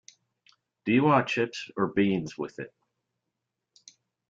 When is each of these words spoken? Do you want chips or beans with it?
Do 0.83 0.93
you 0.93 1.03
want 1.03 1.27
chips 1.27 1.69
or 1.77 1.85
beans 1.85 2.35
with 2.35 2.57
it? 2.57 2.73